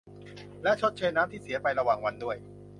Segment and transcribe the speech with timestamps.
[0.63, 2.37] และชดเชยน้ำที่เสียไประหว่างวันด้วย